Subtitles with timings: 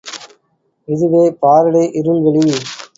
[0.87, 2.47] இதுவே பாரடே இருள் வெளி.